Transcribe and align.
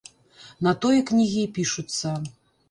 На 0.67 0.73
тое 0.85 1.01
кнігі 1.09 1.43
і 1.49 1.51
пішуцца. 1.59 2.17